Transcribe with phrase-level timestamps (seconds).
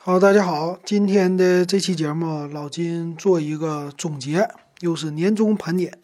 [0.00, 5.98] 好，大家好，今天的这期节目，老金做一个总结，又是年终盘点。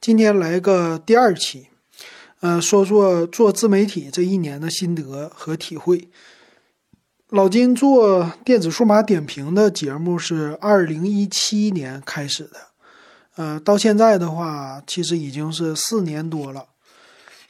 [0.00, 1.68] 今天来个第二期，
[2.40, 6.08] 呃，说说做自媒体这一年的心得和体会。
[7.28, 12.56] 老金做电子数码点评的节目是二零一七年开始的，
[13.36, 16.66] 呃，到现在的话，其实已经是四年多了。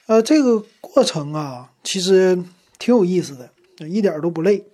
[0.07, 2.37] 呃，这个过程啊，其实
[2.79, 4.67] 挺有意思的，一点都不累。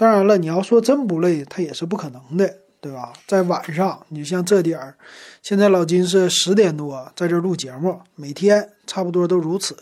[0.00, 3.12] 当然了，你要说真不累，它也是不可能的，对吧？
[3.26, 4.94] 在晚上，你像这点儿，
[5.42, 9.76] 现在老金是十点多在这录节目，每天差不多都如此。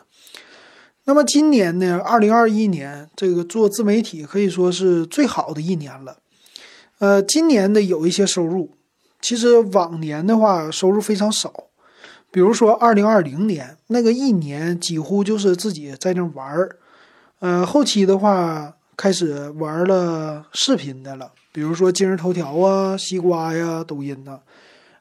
[1.04, 6.16] 那么今年呢，二零二一年这个做自媒体可以说是最好的一年了。
[6.98, 8.72] 呃，今年的有一些收入，
[9.20, 11.68] 其实往年的话收入非常少。
[12.32, 16.76] 比如说二零二零年那个一年，几乎就是自己在那玩儿。
[17.38, 18.74] 呃，后期的话。
[18.98, 24.40] 开始玩了视频的了，比如说今日头条啊、西瓜呀、抖音呐，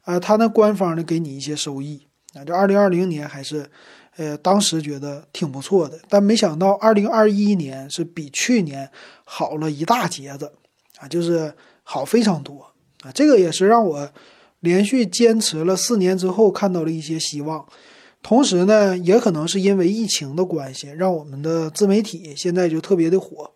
[0.04, 2.00] 啊，他那官方呢给你一些收益
[2.36, 2.46] 啊。
[2.46, 3.68] 就二零二零年还是，
[4.16, 8.88] 呃，当时觉得挺不错的，但没想到二零二一年是比去年
[9.24, 10.54] 好了一大截子
[11.00, 13.12] 啊，就是好非常多啊。
[13.12, 14.08] 这个也是让我
[14.60, 17.66] 连续坚持了四年之后看到了一些希望。
[18.22, 23.50] 同时呢，也可能是因为疫情的关系，让我们的自媒体现在就特别的火。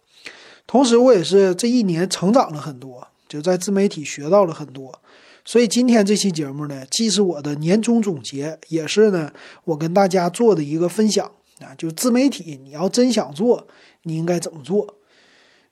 [0.68, 5.02] 同时，我也是这一年成长了很多，就在自媒体学到了很多，
[5.44, 9.32] 所以今天这期节目呢，既是我的年终总结，也是呢
[9.66, 11.76] 我跟大家做的一个分享啊。
[11.78, 13.68] 就自媒体，你要真想做，
[14.04, 14.96] 你应该怎么做？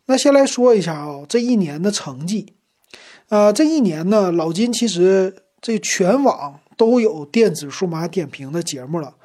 [0.08, 2.53] 那先来说一下啊，这一年的成绩，
[3.30, 9.16] 呃，这一年呢，老金其实这全网都有电子数码点评的节目了。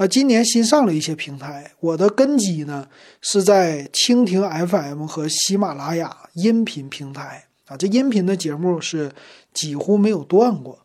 [0.00, 2.88] 呃，今年新上了一些平台，我的根基呢
[3.20, 9.12] 是在蜻蜓 FM 和喜马拉雅音频平台啊，这音频的节目是
[9.52, 10.78] 几乎没有断过。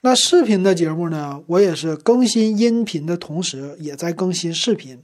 [0.00, 4.98] 那视频的节目呢，我也是更新音频的同时也在更新视频，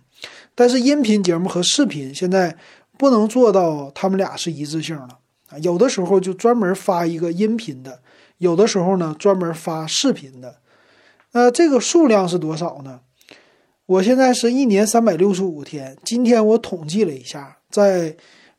[0.55, 2.56] 但是音频节目和视频现在
[2.97, 5.19] 不能做到他们俩是一致性了
[5.50, 8.00] 啊，有的时候就专门发一个音频的，
[8.38, 10.61] 有的时候呢专门发视频的。
[11.32, 13.00] 那这个数量是多少呢？
[13.87, 15.95] 我现在是一年三百六十五天。
[16.03, 18.12] 今天我统计了一下，在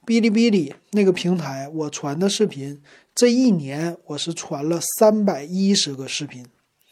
[0.06, 2.80] 哔哩哔哩那个平台，我传的视频，
[3.16, 6.46] 这一年我是传了三百一十个视频，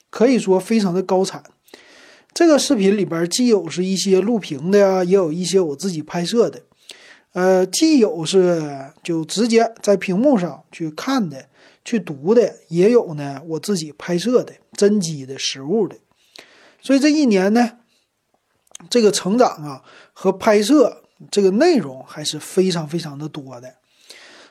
[0.10, 1.44] 可以说非常的高产。
[2.34, 6.60] 这个视频里边既有是一些录屏的呀，也有一些我自己拍摄的。
[7.34, 11.46] 呃，既有是就直接在屏幕上去看的、
[11.86, 15.96] 去读的，也有呢我自己拍摄的、真机的实物的。
[16.82, 17.74] 所以这一年呢。
[18.90, 23.76] 这个成长啊和拍摄这个内容还是非常非常的多的，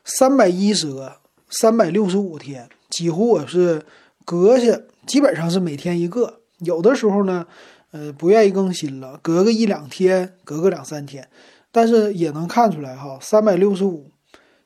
[0.04, 1.16] 三百一十个，
[1.50, 3.84] 三百六十五天，几乎我是
[4.24, 7.46] 隔下，基本上是每天一个，有的时候呢，
[7.90, 11.28] 呃，不愿意更新了，隔个一两天，隔个两三天，
[11.70, 14.10] 但是也能看出来哈，三百六十五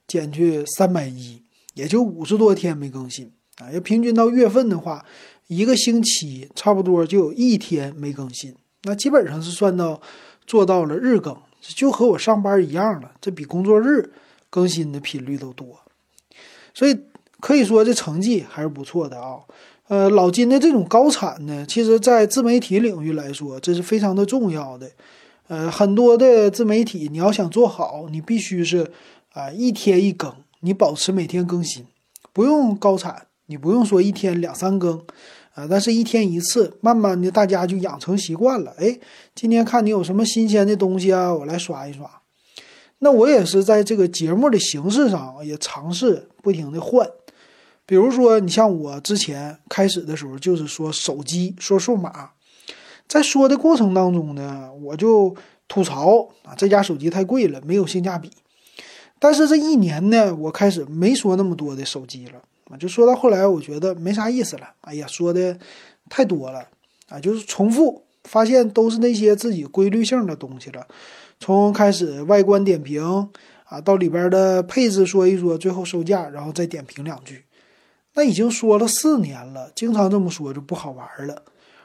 [0.06, 1.42] 减去三百一，
[1.74, 3.32] 也就五十多天没更新。
[3.58, 5.04] 啊，要平均到月份的话，
[5.48, 8.54] 一个星期差不多就有一天没更新。
[8.86, 10.00] 那基本上是算到
[10.46, 13.10] 做到了日更，就和我上班一样了。
[13.20, 14.12] 这比工作日
[14.48, 15.80] 更新的频率都多，
[16.72, 16.96] 所以
[17.40, 19.40] 可以说这成绩还是不错的啊。
[19.88, 24.88] 呃，老金的这种高产呢，其实在自媒体领域来说，这是非常的重要的。
[25.48, 28.90] 呃，很多的自媒体你要想做好，你必须是
[29.32, 31.84] 啊一天一更，你保持每天更新，
[32.32, 35.04] 不用高产，你不用说一天两三更。
[35.56, 38.74] 啊，但是一天一次，慢慢的大家就养成习惯了。
[38.78, 38.98] 哎，
[39.34, 42.08] 今天看你有什么新鲜的东西啊，我来刷一刷。
[42.98, 47.08] 那我也是在这个节目的形式上也尝试不停的换。
[47.86, 52.32] 比如说，你像我之前开始的时候，就是说手机说数码，
[53.08, 55.34] 在说的过程当中呢，我就
[55.68, 58.30] 吐槽啊，这家手机太贵了，没有性价比。
[59.18, 62.42] 但是这一年呢，我开始没说那么多的手机了。
[62.76, 64.68] 就说到后来，我觉得没啥意思了。
[64.80, 65.56] 哎呀，说的
[66.10, 66.66] 太多了
[67.08, 70.84] 啊，就是重复，发现都是那些自己规律性的东西了。
[71.38, 73.30] 从开始外观点评
[73.64, 77.44] 啊，到里边的配置说一说，最后售价，然后再点评两句。
[78.14, 81.44] 那已经说了四年了，经常这么说就不好玩了。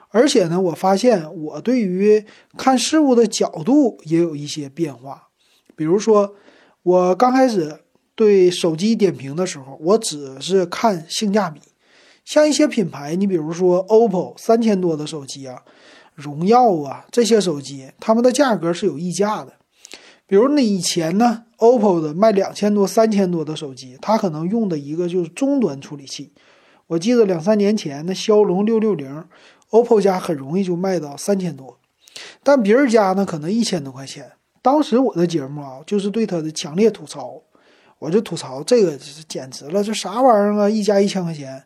[0.10, 2.26] 而且呢，我发现我对于
[2.58, 5.28] 看事物的角度也有一些变化。
[5.76, 6.34] 比如说，
[6.82, 7.82] 我刚开始。
[8.16, 11.62] 对手机点评的时候，我只是看性价比。
[12.24, 15.64] 像一些品牌，你比如说 OPPO 三千多的手机啊，
[16.14, 19.54] 荣耀啊这些手机，他们的价格是有溢价的。
[20.28, 26.32] 比如那以前呢，OPPO 的卖两千多、三千多的手机，它可能用的一个就是终端处理器。
[26.88, 29.26] 我记得两三年前那骁龙六六零
[29.72, 31.80] ，OPPO 家很容易就卖到三千多，
[32.44, 34.32] 但别人家呢可能一千多块钱。
[34.62, 37.42] 当时我的节目啊，就是对它的强烈吐槽，
[38.02, 40.68] 我就吐槽这个简直了，这啥玩意儿啊？
[40.68, 41.64] 一家一千块钱。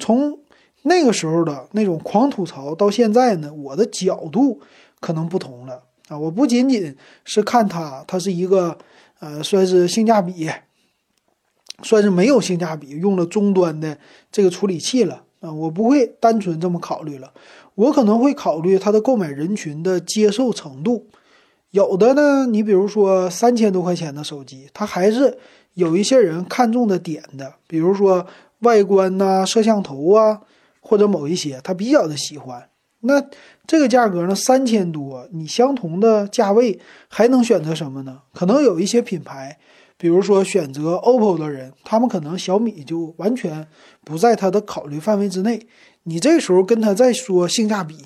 [0.00, 0.36] 从
[0.82, 4.60] 那个时候的那种狂吐槽到现在呢，我的角度
[4.98, 6.18] 可能不同了啊！
[6.18, 8.76] 我不仅仅是看它，它是一个
[9.20, 10.50] 呃，算是性价比，
[11.84, 13.96] 算是没有性价比，用了终端的
[14.32, 15.52] 这个处理器了啊！
[15.52, 17.32] 我不会单纯这么考虑了，
[17.76, 21.06] 我可能会考虑它的购买人群的接受程度。
[21.74, 25.36] 有的呢，你比如说三千多块钱的手机，它还是
[25.74, 28.26] 有一些人看中的点的，比如说
[28.60, 30.40] 外观呐、摄像头啊。
[30.86, 32.62] 或者某一些他比较的喜欢，
[33.00, 33.14] 那
[33.66, 36.78] 这个价格呢，三千多，你相同的价位
[37.08, 38.20] 还能选择什么呢？
[38.34, 39.56] 可能有一些品牌，
[39.96, 43.66] 比如说选择 OPPO 的人，他们可能小米就完全
[44.04, 45.66] 不在他的考虑范围之内。
[46.02, 47.96] 你这时候跟他再说性价比，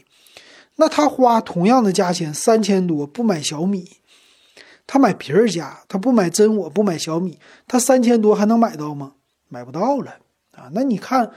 [0.80, 3.98] 那他花同样的价钱三千多不买小米，
[4.86, 7.38] 他买别人家，他不买真我不买小米，
[7.68, 9.12] 他三千多还能买到吗？
[9.48, 10.16] 买不到了
[10.56, 10.70] 啊！
[10.72, 11.30] 那你看。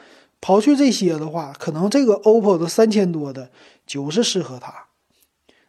[0.44, 3.52] 刨去这些的话，可能这个 OPPO 的三千多的
[3.86, 4.74] 就是适合他，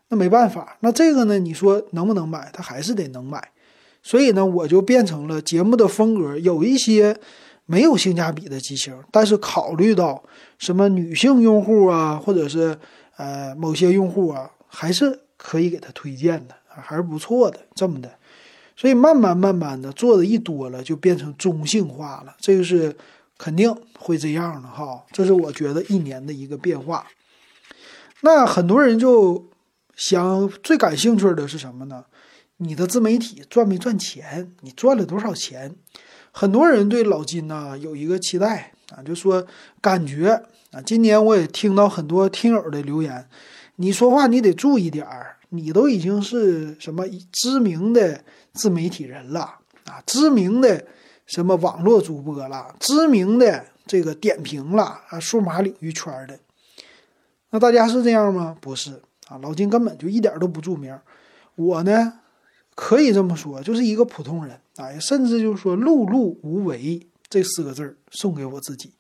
[0.09, 0.79] 那没办法。
[0.81, 1.39] 那这个呢？
[1.39, 2.49] 你说能不能买？
[2.55, 3.51] 他还是得能买。
[4.03, 7.15] 所以呢，我就变成了节目的风格，有一些
[7.67, 10.23] 没有性价比的机型，但是考虑到
[10.57, 12.79] 什么女性用户啊，或者是
[13.23, 17.61] 呃某些用户啊，还是可以给他推荐的，还是不错的。
[17.75, 18.19] 这么的，
[18.77, 22.35] 所以慢慢慢慢的做的一多了，就变成中性化了。
[22.41, 22.97] 这个是。
[23.39, 27.05] 肯定会这样的哈，这是我觉得一年的一个变化。
[28.21, 29.51] 那很多人就
[29.97, 32.05] 想最感兴趣的是什么呢？
[32.59, 34.55] 你的自媒体赚没赚钱？
[34.61, 35.75] 你赚了多少钱？
[36.31, 39.47] 很多人对老金呢有一个期待啊，就说
[39.81, 40.29] 感觉
[40.71, 43.29] 啊，今年我也听到很多听友的留言，
[43.77, 48.23] 你说话你得注意点儿，你都已经是什么知名的
[48.53, 49.41] 自媒体人了
[49.87, 50.87] 啊，知名的。
[51.25, 56.39] 什么网络主播了，知名的这个点评了啊，数码领域圈的，
[57.51, 58.55] 那大家是这样吗？
[58.61, 60.99] 不是啊，老金根本就一点都不著名。
[61.55, 62.15] 我呢，
[62.75, 68.93] 可以这么说，就是一个普通人啊，甚至就是说碌碌无为这四个字儿送给我自己，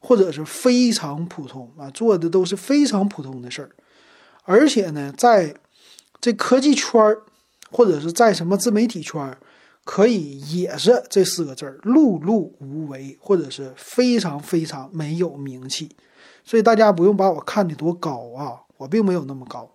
[0.00, 3.70] 或者是非常普通啊，做的都是非常普通的事儿，
[4.44, 5.54] 而且呢，在
[6.18, 7.22] 这科技圈儿，
[7.70, 9.36] 或者是在什么自媒体圈儿。
[9.86, 15.94] 可以也是这四个字儿，碌碌无为，或者是非常非常没有名气，
[16.42, 19.70] 所以大家不用把我看得多高啊，我并没有那么高。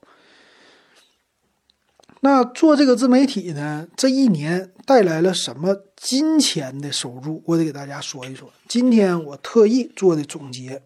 [2.21, 7.41] 那做这个自媒体呢，这一年带来了什么金钱的收入？
[7.45, 8.51] 我得给大家说一说。
[8.67, 10.81] 今天我特意做的总结，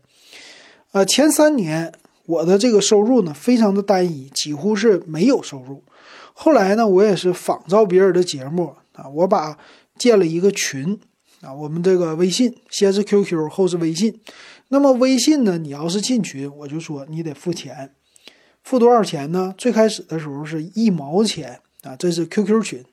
[0.91, 1.91] 呃，前三年
[2.25, 5.83] 我的这个收入呢，非常的单一，几乎是没有收入。
[6.33, 8.75] 后来呢，我也是仿照别人的节目。
[8.93, 9.57] 啊，我把
[9.97, 10.99] 建了一个群
[11.41, 14.19] 啊，我们这个微信先是 QQ，后是微信。
[14.67, 17.91] 那么微信呢，你要是进群，我就说你得付钱，
[18.63, 19.53] 付多少钱呢？
[19.57, 22.83] 最开始的时候是一毛钱啊，这是 QQ 群。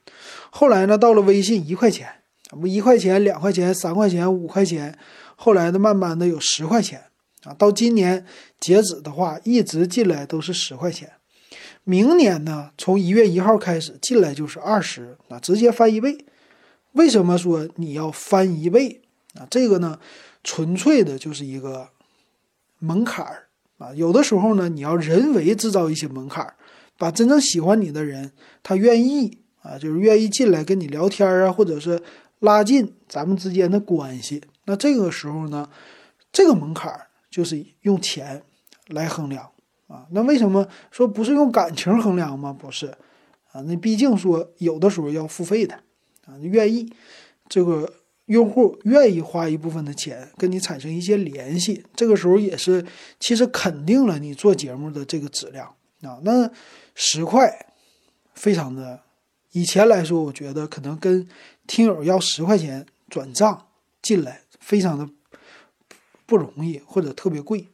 [0.50, 2.08] 后来呢，到了微信一块钱，
[2.50, 4.98] 不一块钱、两块钱、三块钱、五块钱，
[5.36, 7.04] 后来呢，慢慢的有十块钱
[7.44, 7.54] 啊。
[7.54, 8.26] 到今年
[8.58, 11.12] 截止的话，一直进来都是十块钱。
[11.84, 16.26] 明年呢，从一月一号开始进来就是二十，那直接翻一倍。
[16.92, 19.00] 为什么说你要翻一倍
[19.34, 19.46] 啊？
[19.48, 20.00] 这个呢，
[20.42, 21.88] 纯粹的就是一个
[22.80, 23.46] 门槛儿
[23.80, 23.92] 啊。
[23.96, 26.54] 有的时候呢，你要人为制造一些门槛儿，
[26.96, 28.30] 把真正喜欢你的人，
[28.62, 32.00] 他愿意啊，就是愿意进来跟你聊天啊，或者是
[32.38, 34.40] 拉近咱们之间的关系。
[34.66, 35.68] 那这个时候呢，
[36.30, 38.44] 这个门槛儿就是用钱
[38.86, 39.50] 来衡量。
[39.88, 42.52] 啊，那为什么说不是用感情衡量吗？
[42.52, 42.86] 不是，
[43.50, 45.74] 啊，那毕竟说有的时候要付费的，
[46.26, 46.88] 啊，愿意
[47.48, 47.92] 这个
[48.30, 52.84] 用户愿意花一部分的钱跟你产生一些联系，这个时候也是
[53.18, 55.66] 其实肯定了你做节目的这个质量
[56.02, 56.18] 啊。
[56.22, 56.50] 那
[56.94, 57.66] 十块
[58.34, 59.00] 非常的，
[59.52, 61.28] 以前来说，我觉得可能跟
[61.66, 63.66] 听友要十块钱转账
[64.00, 65.08] 进来非常的
[66.24, 67.66] 不容易或者特别贵，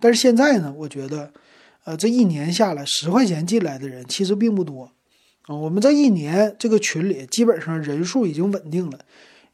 [0.00, 1.32] 但是现在呢，我觉得。
[1.84, 4.88] 呃，这一年下来，十块钱进来的人其实并不多，
[5.46, 9.00] 啊，我们这一年这个群里基本上人数已经稳定了，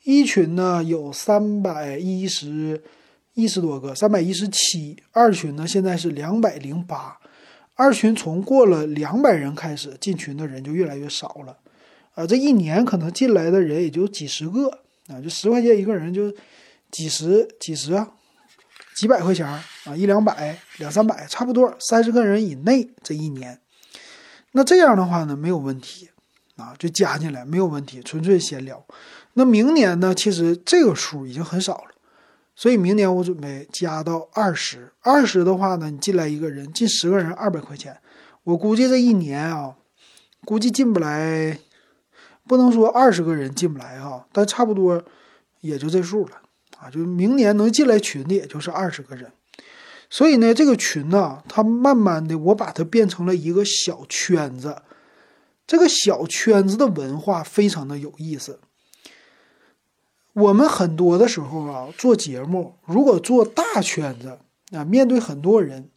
[0.05, 2.83] 一群呢有三百一十
[3.35, 7.19] 一十多个，三百一十七，二群呢现在是两百零八，
[7.75, 11.57] 二群从过了两百人开始进群的人就越来越少了，
[12.14, 14.69] 啊，这一年可能进来的人也就几十个
[15.09, 16.33] 啊，就十块钱一个人就
[16.90, 18.11] 几十几十啊，
[18.97, 19.62] 几百块钱啊，
[19.97, 23.61] 一两百两三百差不多，三十个人以内这一年，
[24.52, 26.09] 那这样的话呢没有问题
[26.57, 28.85] 啊，就加进来没有问题，纯粹闲聊。
[29.38, 31.90] 那明年呢，其实这个数已经很少了。
[32.57, 37.97] 所以明年我准备加到二十，二十的话呢，你进来一个人，进十个人，二百块钱。
[38.42, 39.76] 我估计这一年啊，
[40.45, 41.57] 估计进不来，
[42.49, 45.00] 不能说二十个人进不来哈，但差不多
[45.61, 46.33] 也就这数了
[46.80, 46.90] 啊。
[46.90, 49.30] 就明年能进来群的，也就是二十个人。
[50.11, 54.83] 所以呢，这个群呢，它慢慢的，我把它变成了一个小圈子。
[55.64, 58.59] 这个小圈子的文化非常的有意思。
[60.38, 64.38] 我们很多的时候啊，做节目，如果做大圈子
[64.71, 65.90] 啊，面对很多人，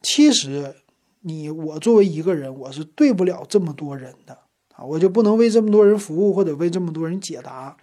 [0.00, 0.74] 其实
[1.20, 4.38] 你我作为一个人，我是对不了这么多人的
[4.74, 7.76] 啊，我就不能为这么多人服务或者为这么多人解答。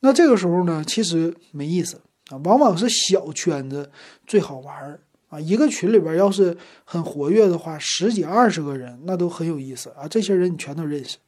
[0.00, 2.00] 那这个时候呢，其实没意思
[2.30, 3.90] 啊，往往是小圈子
[4.26, 5.38] 最好玩儿啊。
[5.38, 11.18] 一个群里边要是很活跃的话，十几二十个人那都很有意思啊，这些人你全都认识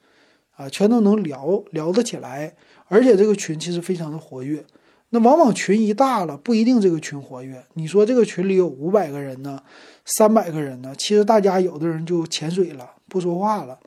[0.57, 2.55] 啊，全都能聊聊得起来。
[2.89, 4.65] 而且这个群其实非常的活跃，
[5.11, 7.65] 那往往群一大了，不一定这个群活跃。
[7.75, 9.63] 你说这个群里有五百个人呢，
[10.05, 13.79] 三百个人呢，其实大家有的人就潜水了，不说话了，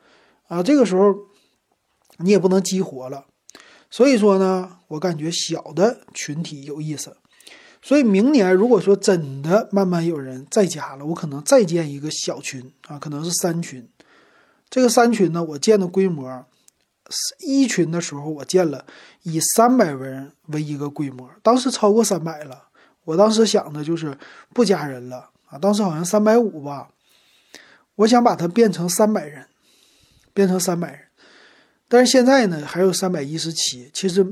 [0.48, 1.16] 啊，这个时候
[2.18, 3.26] 你也不能激活了。
[3.92, 7.16] 所以说呢，我感觉小的群体有意思。
[7.84, 13.88] 所以明年如果说真的慢慢有人再加了，我可能再建一个小群啊，可能是三群。
[14.68, 16.46] 这个三群呢，我建的规模。
[17.40, 18.86] 一群的时候，我建了
[19.24, 22.64] 以三百人为一个规模，当时超过三百了。
[23.04, 24.18] 我当时想的就是
[24.52, 26.90] 不加人了啊，当时好像三百五吧。
[27.98, 29.46] 我想把它变成三百人，
[30.34, 31.02] 变成三百人。
[31.88, 34.26] 但是现在呢，还有三百一十七，其实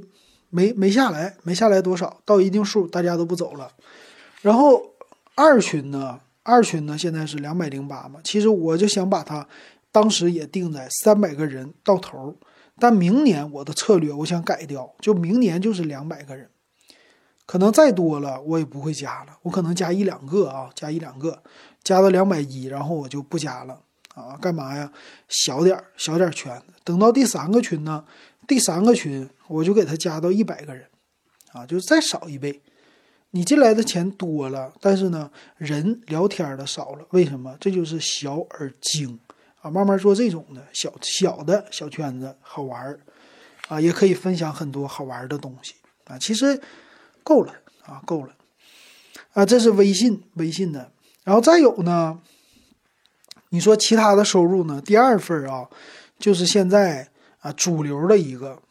[0.49, 3.71] 没没下来，没下来多少，到一定数大家都不走了。
[4.41, 4.81] 然后
[5.35, 9.47] 二群呢，二群呢现在是两百零八嘛，其实我就想把它
[9.91, 12.35] 当时也定在三百个人到头。
[12.79, 16.49] 但明年我的策略我想改掉，就明年就是两百个人，
[17.45, 21.43] 可能再多了我也不会加了，我可能加一两个啊，加一两个，
[21.83, 23.81] 加到两百一，然后我就不加了
[24.15, 24.91] 啊，干嘛呀？
[25.27, 28.05] 小点儿，小点儿圈，等到第三个群呢，
[28.47, 30.87] 第三个群我就给他加到一百个人，
[31.51, 32.61] 啊，就再少一倍，
[33.31, 37.55] 你进来的钱多了，但是呢，人聊天的少了，为什么？
[37.59, 39.19] 这就是小而精。
[39.63, 42.99] 啊，慢慢做这种的小小的小圈子好玩儿，
[43.69, 46.19] 啊，也可以分享很多好玩的东西啊。
[46.19, 46.59] 其实
[47.23, 47.53] 够了
[47.85, 48.35] 啊，够了
[49.31, 49.45] 啊。
[49.45, 50.91] 这是微信微信的，
[51.23, 52.19] 然后再有呢，
[53.51, 54.81] 你说其他的收入呢？
[54.81, 55.69] 第二份啊，
[56.19, 57.07] 就是现在
[57.39, 58.61] 啊主流的一个，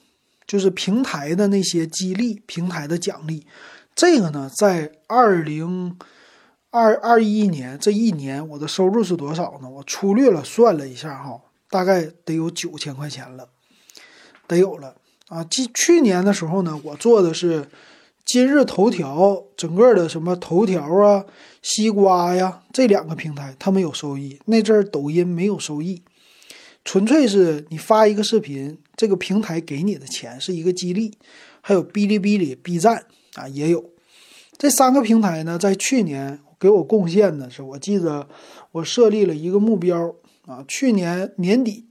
[0.46, 3.46] 就是平台的那些激励，平台的奖励。
[3.94, 5.98] 这个呢，在二零。
[6.74, 9.68] 二二一年这一年我的收入是多少呢？
[9.68, 11.38] 我粗略了算了一下哈，
[11.68, 13.46] 大概得有九千块钱了，
[14.46, 14.96] 得有了
[15.28, 15.44] 啊。
[15.44, 17.68] 去去年的时候呢，我做的是
[18.24, 21.26] 今日头条，整个的什么头条啊、
[21.60, 24.40] 西瓜呀这两个平台，他们有收益。
[24.46, 26.02] 那阵儿抖音没有收益，
[26.86, 31.18] 纯粹是你发一个视频，这个平台给你的钱是一个激励。
[31.60, 33.84] 还有哔哩哔哩、B 站啊也有，
[34.56, 36.40] 这三个平台呢，在去年。
[36.62, 38.28] 给我贡献的是，我记得
[38.70, 40.14] 我设立了一个目标
[40.46, 41.88] 啊，去年年底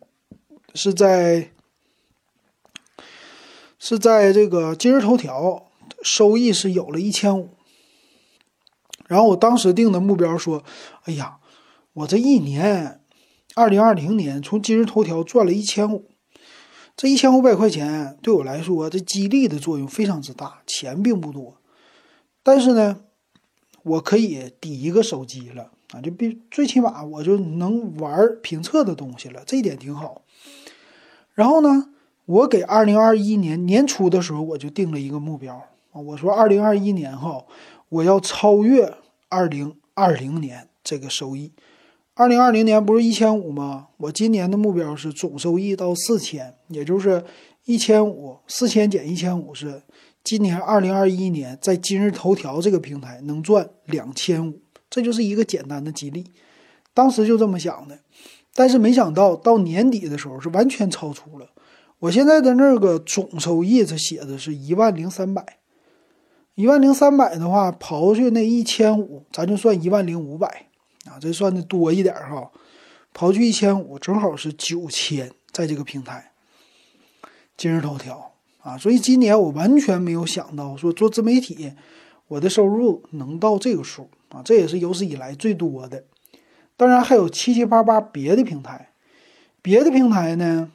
[0.74, 1.52] 是在
[3.78, 5.70] 是在这个今日头条
[6.02, 7.50] 收益是有了一千五，
[9.08, 10.64] 然后我当时定的目标说，
[11.04, 11.40] 哎呀，
[11.92, 13.02] 我这一年
[13.56, 16.10] 二零二零年从今日头条赚了一千五，
[16.96, 21.58] 这一千五百块钱对我来说，这激励的作用非常之大，钱并不多，
[22.42, 23.02] 但是呢。
[23.84, 30.22] 我可以抵一个手机了啊，就必最起码我就能玩评测的东西了，这一点挺好。
[31.34, 31.90] 然后呢，
[32.26, 35.56] 我给二零二一年年初的时候我就定了一个目标
[35.92, 37.44] 啊，我说二零二一年哈，
[37.90, 38.94] 我要超越
[39.30, 41.52] 二零二零年这个收益。
[42.14, 43.88] 二零二零年不是一千五吗？
[43.98, 47.24] 我今年的目标是总收益到四千，也就是
[47.66, 49.82] 一千五，四千减一千五是。
[50.24, 56.32] 今年二零二一年，在今日头条这个平台能赚两千五，这就是一个简单的激励。
[56.94, 58.00] 当时就这么想的，
[58.54, 61.50] 但是没想到到年底的时候是完全超出了。
[62.00, 65.60] 我现在的那个总收益，它写的是一万零三百，
[66.56, 70.68] 一万零三百的话，刨去那一千五，咱就算一万零五百
[71.06, 72.52] 啊，这算的多一点哈。
[73.14, 76.32] 刨去一千五，正好是九千，在这个平台。
[77.58, 78.31] 今日头条
[78.62, 81.74] 啊，所以今年我完全没有想到说做自媒体，
[82.28, 86.04] 我的收入能到这个数啊，这也是有史以来最多的。
[86.78, 88.92] 当然还有七七八八别的平台，
[89.62, 90.72] 别的平台呢，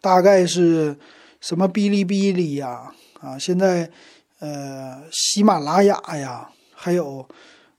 [0.00, 0.98] 大概是
[1.40, 3.90] 什么哔哩哔哩呀，啊，现在
[4.38, 7.26] 呃喜马拉雅呀，还有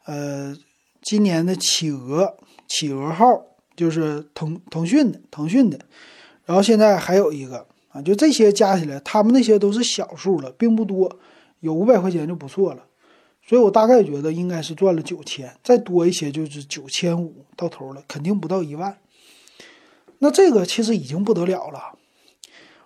[0.06, 0.56] 呃
[1.02, 2.38] 今年的企鹅，
[2.68, 3.26] 企鹅号
[3.76, 5.80] 就是腾腾讯的，腾讯的。
[6.46, 11.20] 然后现在还有一个啊，就这些加起来，他们那些都是小数了，并不多，
[11.60, 12.86] 有五百块钱就不错了。
[13.46, 18.98] 所以我大概觉得应该是赚了九千，再多一些就是九千五到头了，肯定不到一万。
[20.20, 21.98] 那这个其实已经不得了了。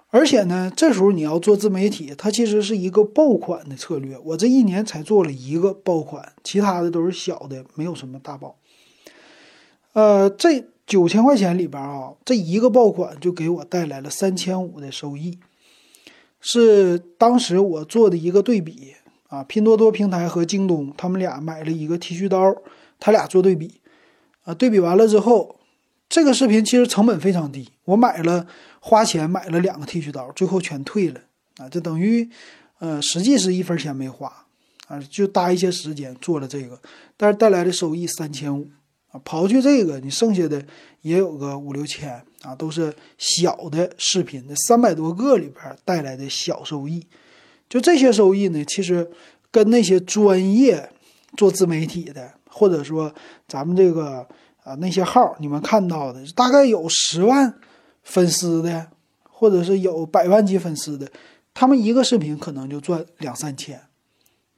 [0.09, 4.17] 而且呢，这时候你要做自媒体，它其实是一个爆款的策略。
[4.19, 8.57] 我这一年才做了一个爆款，其他的都是小的，没有什么大爆。
[9.93, 10.65] 呃，这。
[10.87, 15.39] 九千块钱里边啊，这一个爆款就给我带来了三千五的收益，
[16.39, 18.93] 是当时我做的一个对比
[19.27, 19.43] 啊。
[19.43, 22.55] 拼多多平台和京东，他们俩买了一个剃须刀，
[22.99, 23.81] 他俩做对比
[24.43, 24.53] 啊。
[24.53, 25.55] 对比完了之后，
[26.07, 28.45] 这个视频其实成本非常低，我买了
[28.79, 31.19] 花钱买了两个剃须刀，最后全退了
[31.57, 32.29] 啊，就等于
[32.77, 34.31] 呃实际是一分钱没花
[34.87, 36.79] 啊，就搭一些时间做了这个，
[37.17, 38.67] 但是带来的收益三千五。
[39.23, 40.63] 刨去这个，你剩下的
[41.01, 47.05] 也有个五六千啊，都是小的视频的三百多个里边带来的小收益。
[47.69, 49.09] 就这些收益呢，其实
[49.51, 50.89] 跟那些专业
[51.37, 53.13] 做自媒体的，或者说
[53.47, 54.27] 咱们这个
[54.63, 57.53] 啊那些号，你们看到的大概有十万
[58.03, 58.87] 粉丝的，
[59.23, 61.09] 或者是有百万级粉丝的，
[61.53, 63.81] 他们一个视频可能就赚两三千。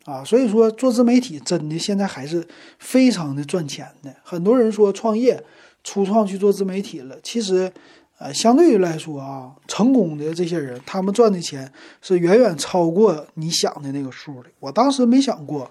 [0.07, 2.47] 啊，所以说做自媒体真的现在还是
[2.79, 4.15] 非常的赚钱的。
[4.23, 5.43] 很多人说创业
[5.83, 7.69] 初创去做自媒体了，其实，
[8.17, 11.69] 呃，相对于来说啊，成功的这些人，他们赚的钱
[12.01, 14.49] 是远远超过你想的那个数的。
[14.61, 15.69] 我当时没想过，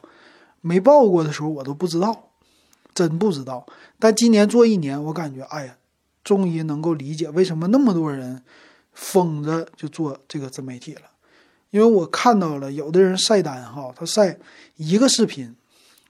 [0.60, 2.28] 没报过的时候我都不知道，
[2.92, 3.64] 真不知道。
[3.98, 5.78] 但今年做一年，我感觉，哎呀，
[6.22, 8.42] 终于能够理解为什么那么多人
[8.92, 11.00] 疯着就做这个自媒体了。
[11.76, 14.38] 因为我看到了有的人晒单哈，他晒
[14.76, 15.54] 一个视频，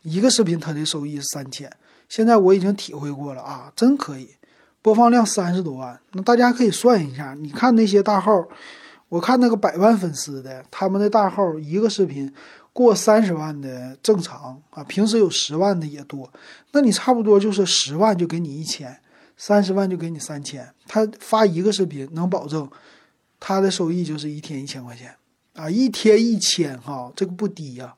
[0.03, 1.69] 一个视频他的收益是三千。
[2.09, 4.29] 现在我已经体会过了啊，真可以，
[4.81, 5.99] 播放量三十多万。
[6.13, 8.47] 那大家可以算一下，你看那些大号，
[9.09, 12.33] 我看那个百万粉丝的，他们的大号一个视频
[12.73, 16.33] 过三十万的正常啊，平时有十万的也多。
[16.71, 18.97] 那你差不多就是十万就给你一千，
[19.37, 20.73] 三十万就给你三千。
[20.87, 22.71] 他发一个视频能保证
[23.41, 25.13] 他的收益就是一天一千块钱。
[25.57, 27.97] 啊，一天一千哈，这个不低呀。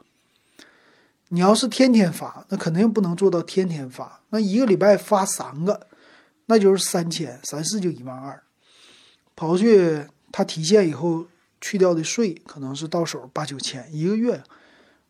[1.28, 4.20] 你要是天天发，那肯定不能做到天天发。
[4.30, 5.86] 那一个礼拜发三个，
[6.46, 8.42] 那就是三千，三四就一万二。
[9.36, 11.26] 刨去他提现以后
[11.60, 14.42] 去掉的税，可能是到手八九千一个月。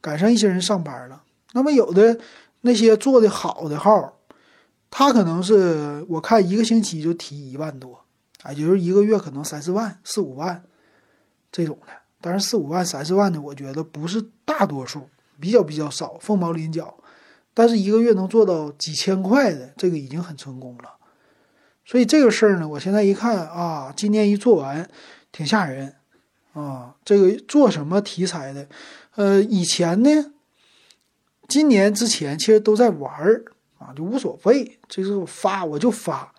[0.00, 2.20] 赶上一些人上班了，那么有的
[2.61, 4.16] 那些做的好的号，
[4.90, 8.04] 他可能是我看一个星期就提一万多，
[8.42, 10.62] 啊也就是一个月可能三四万、四五万
[11.50, 11.92] 这种的。
[12.20, 16.94] 但是，四五万、三四万的，我觉得不是大多数，比较比较少，凤毛麟角。
[17.54, 20.94] 但是一个月能做到几千块的，这个已经很成功了。
[21.85, 24.88] 所以这个事儿呢，我现在一看啊，今年一做完，
[25.33, 25.94] 挺吓人
[26.52, 26.94] 啊。
[27.04, 28.68] 这个做什么题材的？
[29.14, 30.33] 呃，以前呢，
[31.48, 33.44] 今年之前其实都在玩儿
[33.78, 36.33] 啊，就无所谓，就是发我就发，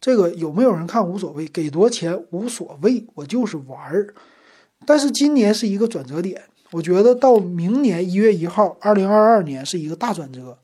[0.00, 4.12] 这个有没有人看无所谓，给多少钱无所谓，我就是玩儿。
[4.86, 10.58] 但是今年是一个转折点，我觉得到明年一月一号，二零二二年是一个大转折。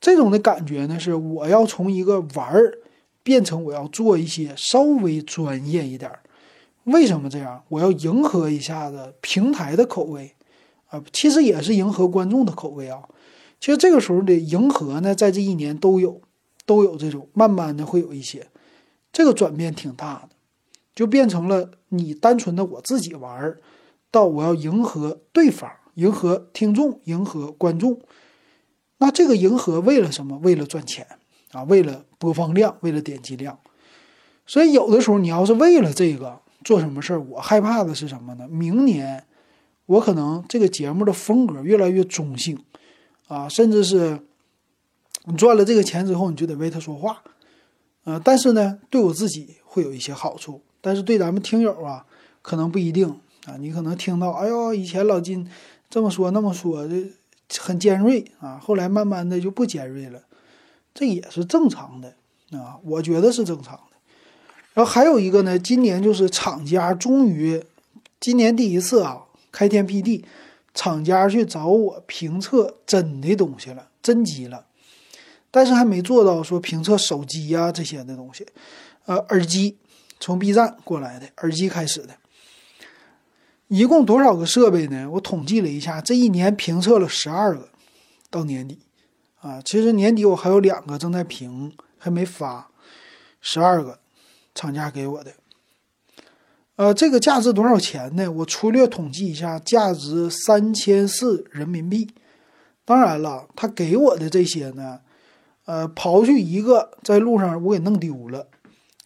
[0.00, 2.78] 这种的感觉呢，是我要从一个玩儿
[3.22, 6.20] 变成我要做一些稍微专业一点儿。
[6.84, 7.62] 为什么这样？
[7.68, 10.34] 我要迎合一下子平台的口味
[10.88, 13.02] 啊，其实也是迎合观众的口味啊。
[13.60, 16.20] 其实这个时候的迎合呢，在这一年都有，
[16.66, 18.46] 都有这种，慢慢的会有一些，
[19.12, 20.28] 这个转变挺大的。
[20.94, 23.60] 就变成了你单纯的我自己玩儿，
[24.10, 28.00] 到我要迎合对方、迎合听众、迎合观众。
[28.98, 30.38] 那这个迎合为了什么？
[30.38, 31.06] 为了赚钱
[31.52, 33.58] 啊，为了播放量，为了点击量。
[34.46, 38.46] 所以有的时候你要是为了这个做什么事儿，我害怕的是什么呢？
[38.48, 39.24] 明年
[39.86, 42.58] 我可能这个节目的风格越来越中性
[43.26, 44.20] 啊，甚至是
[45.24, 47.22] 你赚了这个钱之后，你就得为他说话。
[48.04, 50.62] 呃，但是呢，对我自己会有一些好处。
[50.84, 52.04] 但是对咱们听友啊，
[52.42, 53.08] 可能不一定
[53.46, 53.56] 啊。
[53.58, 55.48] 你可能听到，哎呦，以前老金
[55.88, 58.60] 这么说那么说，这很尖锐啊。
[58.62, 60.20] 后来慢慢的就不尖锐了，
[60.92, 62.14] 这也是正常的
[62.58, 62.76] 啊。
[62.84, 63.96] 我觉得是正常的。
[64.74, 67.64] 然后还有一个呢，今年就是厂家终于，
[68.20, 70.22] 今年第一次啊，开天辟地，
[70.74, 74.66] 厂家去找我评测真的东西了，真机了，
[75.50, 78.46] 但是还没做到说评测手机呀这些的东西，
[79.06, 79.78] 呃，耳机
[80.20, 82.14] 从 B 站过来的耳机开始的，
[83.68, 85.08] 一共多少个设备呢？
[85.10, 87.68] 我统计了一下，这一年评测了十二个，
[88.30, 88.78] 到年底，
[89.40, 92.70] 啊，其实年底我还有两个正在评，还没发，
[93.40, 93.98] 十二个。
[94.56, 95.32] 厂家给我的，
[96.76, 98.30] 呃，这个价值多少钱呢？
[98.30, 102.08] 我粗略统计一下，价值三千四人民币。
[102.84, 105.00] 当然了，他给我的这些呢，
[105.64, 108.46] 呃，刨去一个在路上我给弄丢了，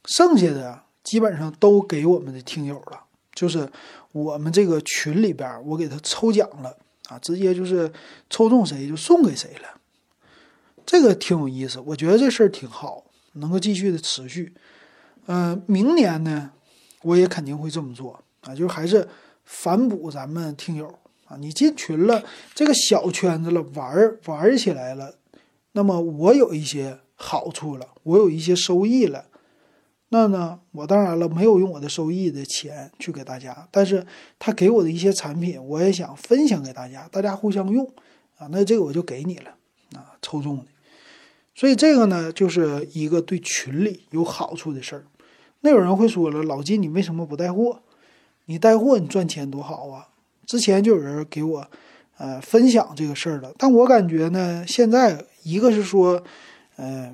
[0.05, 3.01] 剩下的基本上都给我们的听友了，
[3.33, 3.66] 就是
[4.12, 6.77] 我们这个群里边，我给他抽奖了
[7.09, 7.90] 啊，直接就是
[8.29, 9.81] 抽中谁就送给谁了。
[10.85, 14.53] 这个挺有意思，我觉得这事儿挺好，能够继续的持续。
[15.29, 16.51] 嗯，明年呢，
[17.01, 19.09] 我也肯定会这么做啊，就还是
[19.44, 20.87] 反哺咱们听友
[21.25, 21.38] 啊。
[21.38, 22.23] 你进群了，
[22.55, 25.14] 这个小圈子了，玩玩起来了，
[25.73, 29.25] 那么我有一些好处了，我有一些收益了。
[30.11, 34.07] 那呢，我当然了，没有用我的收益的钱去给大家，但是
[34.38, 37.87] 他给我的一些产品，我也想分享给大家，大家互相用
[38.38, 38.49] 啊。
[38.51, 39.51] 那这个我就给你了
[39.94, 40.64] 啊，抽中的。
[41.55, 45.05] 所以这个呢，就是一个对群里有好处的事儿。
[45.61, 47.81] 那有人会说了，老金，你为什么不带货？
[48.47, 50.09] 你带货，你赚钱多好啊！
[50.47, 51.71] 之前就有人给我，
[52.16, 53.53] 呃，分享这个事儿了。
[53.59, 56.23] 但我感觉呢，现在一个是说，
[56.77, 57.12] 呃，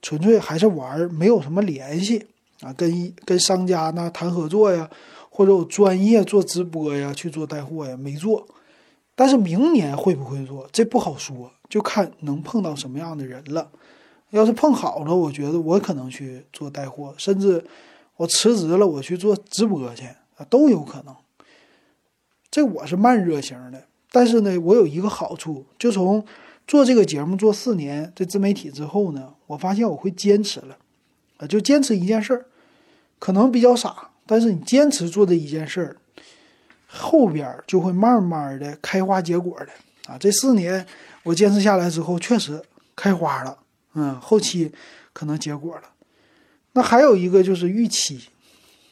[0.00, 2.26] 纯粹还是玩，没有什么联系
[2.62, 4.88] 啊，跟跟商家呢谈合作呀，
[5.28, 8.46] 或者有专业做直播呀，去做带货呀，没做。
[9.14, 13.70] 但是明年会不会做，这不好说，就看能碰到什么样的人了。
[14.30, 17.62] 要是碰好了，我觉得我可能去做带货，甚至
[18.16, 21.14] 我辞职了，我去做直播去啊，都有可能。
[22.50, 26.24] 这我是慢热型的，但是呢，我有一个好处，就从
[26.66, 30.78] 做这个节目做四年这自媒体之后呢，我发现我会坚持了，
[31.36, 32.46] 啊，就坚持一件事儿，
[33.22, 35.96] 可能比较傻，但是你坚持做的一件事儿，
[36.88, 39.68] 后边就会慢慢的开花结果的
[40.12, 40.18] 啊。
[40.18, 40.84] 这四年
[41.22, 42.60] 我坚持下来之后，确实
[42.96, 43.56] 开花了。
[43.94, 44.72] 嗯，后期
[45.12, 45.82] 可能结果了。
[46.72, 48.24] 那还有一个就是预期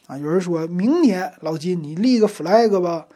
[0.07, 3.07] 啊，有人说明年老金你立个 flag 吧，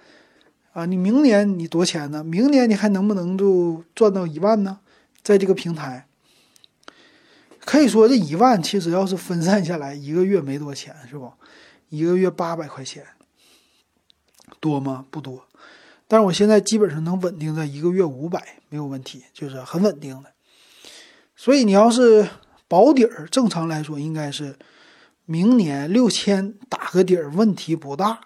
[0.73, 2.25] 啊，你明年你多钱呢？
[2.25, 4.80] 明年你还能不能就赚到一万呢？
[5.23, 6.08] 在这个平台，
[7.65, 11.34] 可以说这一万其实要是分散下来，一个月没多钱是不？
[11.89, 13.04] 一个月八百块钱，
[14.60, 15.06] 多吗？
[15.10, 15.45] 不多。
[16.08, 20.32] 但是我现在基本上能稳定在一个月五百没有问题，就是很稳定的。
[21.36, 22.30] 所以你要是
[22.67, 24.58] 保底儿，正常来说应该是
[25.25, 28.19] 明年六千打个底儿，问题不大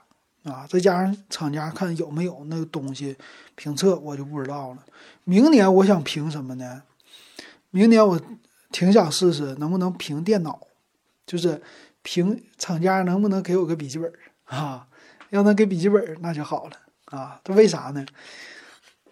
[0.44, 0.68] 啊。
[0.68, 3.16] 再加上厂家看有没有那个东西
[3.56, 4.86] 评测，我就不知道了。
[5.24, 6.84] 明年我想评什么呢？
[7.72, 8.20] 明年我
[8.72, 10.68] 挺想试试能不能凭电脑，
[11.26, 11.62] 就是
[12.02, 14.12] 凭厂家能不能给我个笔记本
[14.46, 14.88] 啊？
[15.30, 16.72] 要能给笔记本那就好了
[17.06, 17.40] 啊。
[17.44, 18.06] 这为啥呢？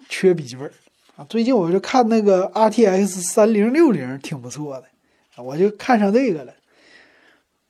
[0.09, 0.71] 缺笔记本。
[1.15, 6.53] 啊，最近我就看那个 R T X 三零六零挺不错的，我就看上这个了。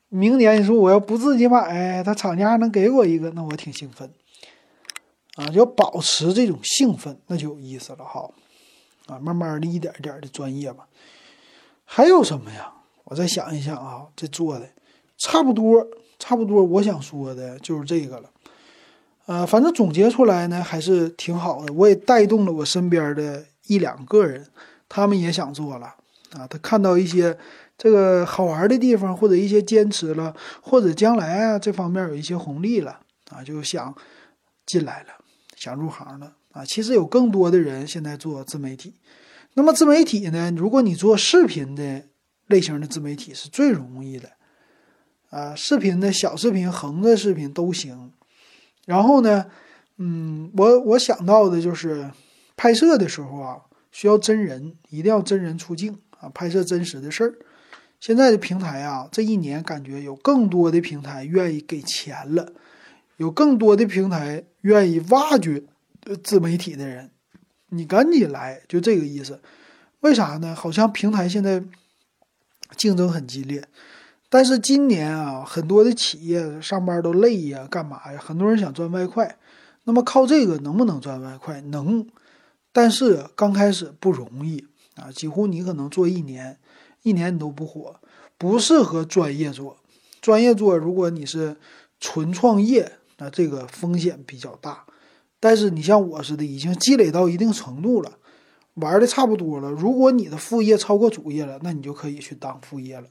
[0.10, 4.12] 明年你说我要不自己买，他厂家能给我一个，那我挺兴奋。
[5.36, 8.30] 啊，要保持这种兴奋，那就有意思了哈。
[9.06, 10.86] 啊，慢慢的一点一点的专业吧。
[11.90, 12.74] 还有什么呀？
[13.06, 14.70] 我再想一想啊，这做的
[15.18, 15.88] 差不多，
[16.20, 16.62] 差不多。
[16.62, 18.30] 我想说的就是这个了。
[19.26, 21.72] 呃，反正总结出来呢，还是挺好的。
[21.74, 24.46] 我也带动了我身边的一两个人，
[24.90, 25.96] 他们也想做了
[26.34, 26.46] 啊。
[26.48, 27.36] 他看到一些
[27.78, 33.00] 这个好玩的地方，或者一些坚持了，或者将来啊这方面有一些红利了
[33.32, 33.96] 啊，就想
[34.66, 35.10] 进来了，
[35.56, 36.66] 想入行了啊。
[36.66, 38.94] 其实有更多的人现在做自媒体。
[39.58, 42.04] 那么自媒体呢，如果你做视频的
[42.46, 44.30] 类型的自媒体是最容易的
[45.32, 48.14] 啊，视频的小视频、横着视频都行。
[48.86, 49.48] 然后呢，
[49.98, 52.12] 嗯，我我想到的就是
[52.56, 53.58] 拍摄的时候啊，
[53.92, 57.34] 需要真人，一定要真人出镜啊，拍摄真实的事儿。
[58.00, 62.54] 现在的平台啊，这一年感觉有更多的平台愿意给钱了，
[63.16, 65.64] 有更多的平台愿意挖掘
[66.24, 67.10] 自媒体的人，
[67.70, 69.40] 你赶紧来，就这个意思。
[70.02, 70.56] 为啥呢？
[70.56, 71.64] 好像平台现在
[72.76, 73.68] 竞争很激烈。
[74.30, 78.20] 但是今年啊，很多的企业上班都累呀，干嘛呀？
[78.20, 79.38] 很多人想赚外快，
[79.86, 81.62] 那么靠这个能不能赚外快？
[81.62, 82.06] 能，
[82.74, 86.60] 但是刚开始不容易啊，几乎你可能做一年，
[87.04, 88.00] 一年你都不火，
[88.38, 89.78] 不适合专业做。
[90.20, 91.56] 专业做，如果你是
[92.00, 94.86] 纯创业，那这个风险比较大。
[95.40, 98.14] 但是你像我似的，已经积累到一定程度了，
[98.76, 99.70] 玩的差不多了。
[99.70, 103.08] 如果你的副业超过主业了，那你就可以去当副业了，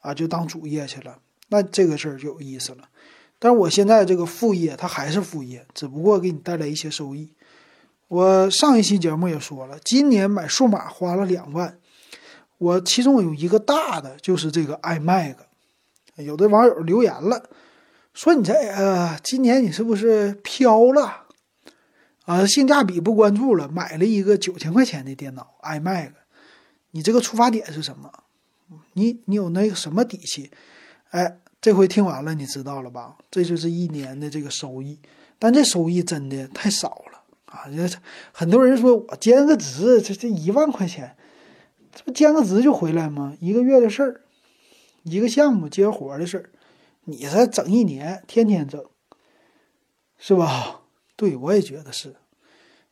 [0.00, 1.18] 啊，就当主业去了。
[1.48, 2.88] 那这个事儿就有意思了。
[3.38, 7.30] 但是我现在这个副业它还是副业，只不过给你带来一些收益。
[8.08, 11.78] 我上一期节目也说了，今年买数码花了两万，
[12.58, 15.36] 我其中有一个大的就是这个 iMac。
[16.16, 17.48] 有的网友留言了，
[18.12, 21.28] 说你这呃，今年你是不是飘了？
[22.30, 26.12] 啊，性价比不关注了，买了一个九千块钱的电脑 iMac，
[26.92, 28.08] 你这个出发点是什么？
[28.92, 30.48] 你你有那个什么底气？
[31.10, 33.16] 哎，这回听完了，你知道了吧？
[33.32, 35.00] 这就是一年的这个收益，
[35.40, 37.66] 但这收益真的太少了啊！
[37.68, 37.98] 这
[38.30, 41.16] 很多人说我兼个职，这这一万块钱，
[41.92, 43.36] 这不兼个职就回来吗？
[43.40, 44.20] 一个月的事儿，
[45.02, 46.50] 一个项目接活的事儿，
[47.06, 48.80] 你这整一年，天天整，
[50.16, 50.82] 是吧？
[51.16, 52.16] 对，我也觉得是，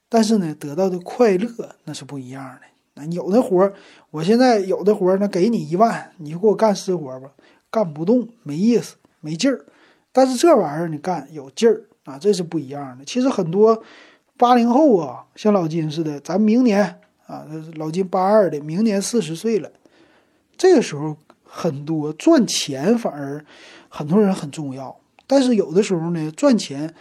[0.09, 2.61] 但是呢，得到的快乐那是不一样的。
[2.95, 3.75] 那有的活儿，
[4.11, 7.31] 我现在有的活儿，那给你一万，你就给我干私活吧，
[7.71, 9.65] 干不动，没意思，没劲儿。
[10.11, 13.05] 但是这玩意儿你干有劲儿啊，这是不一样的。
[13.05, 13.83] 其实很多
[14.37, 19.71] 八零后啊，像老金似的，咱明年啊，老金八二的，明年四十岁了，
[20.57, 23.45] 这个时候很多赚钱反而
[23.89, 26.95] 很多人很重要，但是有的时候呢，赚钱。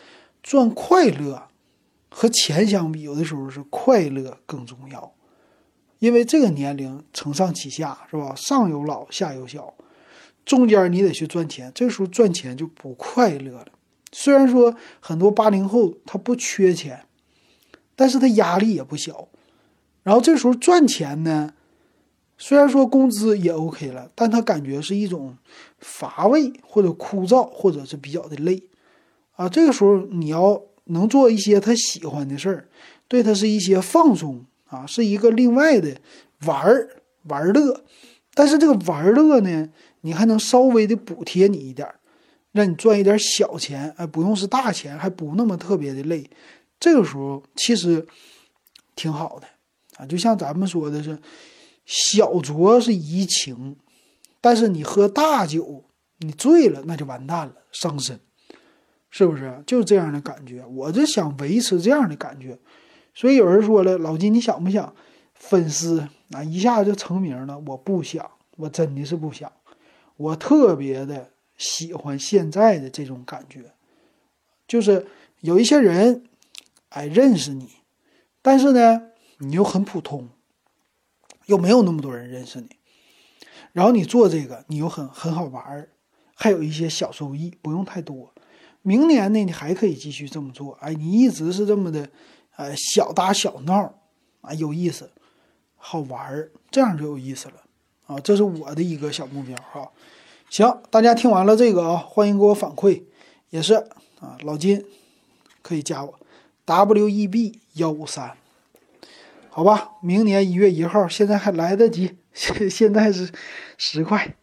[0.44, 1.44] 赚快乐
[2.10, 5.14] 和钱相比，有的时候是快乐更重要，
[6.00, 8.34] 因为这个年龄承上启下，是吧？
[8.36, 9.74] 上有老，下有小，
[10.46, 13.68] 中间你得去赚钱，这时候赚钱就不快乐了。
[14.12, 17.06] 虽然说很多八零后他不缺钱，
[17.96, 19.28] 但是他压力也不小。
[20.04, 21.54] 然后这时候赚钱呢，
[22.38, 25.38] 虽然说工资也 OK 了，但他感觉是一种
[25.80, 28.64] 乏味或者枯燥，或者是比较的累。
[29.36, 32.70] 啊，这个时候你要能做一些他喜欢的事儿，
[33.08, 35.96] 对他是一些放松啊，是一个另外的
[36.46, 37.84] 玩儿玩乐。
[38.34, 39.70] 但是这个玩乐呢，
[40.02, 41.88] 你还能稍微的补贴你一点，
[42.52, 46.30] 让你赚一点小钱，哎，不用是大钱，还不那么特别的累。
[46.80, 48.06] 这个时候其实
[48.96, 49.48] 挺好的
[49.98, 51.18] 啊，就像咱们说的是，
[51.86, 53.76] 小酌是怡情，
[54.40, 55.86] 但是你喝大酒，
[56.20, 58.20] 你醉了那就完蛋了，伤身。
[59.18, 60.64] 是不是就是这样的感觉？
[60.68, 62.56] 我就想维持这样的感觉，
[63.16, 64.94] 所以有人说了，老金，你想不想
[65.34, 67.58] 粉丝啊一下子就成名了？
[67.66, 69.52] 我不想，我真的是不想。
[70.18, 73.72] 我特别的喜欢现在的这种感觉，
[74.68, 75.08] 就是
[75.40, 76.24] 有一些人
[76.90, 77.72] 哎认识你，
[78.44, 79.02] 但是呢
[79.40, 80.30] 你又很普通，
[81.48, 82.70] 又没有那么多人认识你，
[83.72, 85.88] 然后你做这个你又很很好玩
[86.36, 88.32] 还有一些小收益，不用太多。
[88.88, 90.72] 明年呢，你还可以继续这么做。
[90.80, 92.08] 哎，你一直是这么的，
[92.56, 93.94] 呃，小打小闹，
[94.40, 95.12] 啊，有意思，
[95.76, 97.56] 好玩儿，这样就有意思了
[98.06, 98.18] 啊。
[98.22, 99.92] 这是我的一个小目标哈。
[100.50, 103.04] 行，大家听完了这个啊，欢迎给我反馈，
[103.50, 103.74] 也是
[104.22, 104.86] 啊，老金
[105.62, 106.18] 可以加我
[106.64, 108.38] W E B 幺五三，
[109.50, 109.96] 好吧？
[110.02, 113.34] 明年一月一号，现在还来得及，现现在是
[113.78, 114.38] 十块。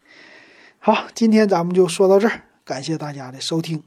[0.77, 3.81] 好，今天咱们就说到这儿，感谢大家的收听。